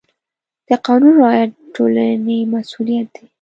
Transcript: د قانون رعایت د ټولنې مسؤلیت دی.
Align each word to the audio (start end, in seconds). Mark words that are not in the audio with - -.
د 0.67 0.69
قانون 0.87 1.13
رعایت 1.21 1.51
د 1.57 1.61
ټولنې 1.75 2.37
مسؤلیت 2.53 3.07
دی. 3.15 3.25